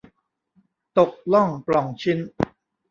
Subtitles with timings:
[0.97, 2.19] ตกล่องปล้องชิ้น